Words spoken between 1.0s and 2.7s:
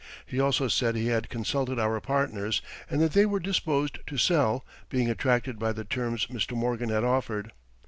had consulted our partners